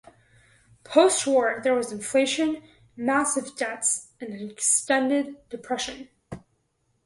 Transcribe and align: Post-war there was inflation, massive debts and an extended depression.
Post-war 0.83 1.59
there 1.63 1.75
was 1.75 1.91
inflation, 1.91 2.63
massive 2.97 3.55
debts 3.55 4.09
and 4.19 4.33
an 4.33 4.49
extended 4.49 5.47
depression. 5.51 6.09